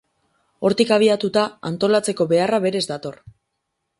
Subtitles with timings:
[0.69, 3.23] Hortik abiatuta, antolatzeko beharra berez dator.